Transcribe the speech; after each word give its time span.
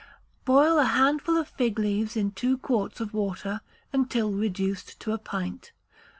Boil 0.45 0.79
a 0.79 0.83
handful 0.85 1.37
of 1.37 1.47
fig 1.49 1.77
leaves 1.77 2.17
in 2.17 2.31
two 2.31 2.57
quarts 2.57 2.99
of 2.99 3.13
water 3.13 3.61
until 3.93 4.31
reduced 4.31 4.99
to 4.99 5.11
a 5.13 5.19
pint. 5.19 5.73